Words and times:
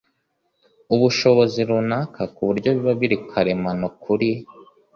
ubushobozi 0.95 1.59
runaka 1.69 2.21
ku 2.33 2.41
buryo 2.47 2.69
biba 2.75 2.93
biri 2.99 3.17
karemano 3.29 3.85
kuri 4.03 4.29